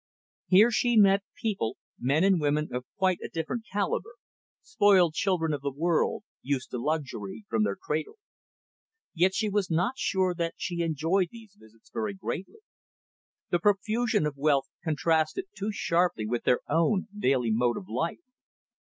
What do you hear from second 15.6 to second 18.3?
sharply with their own daily mode of life.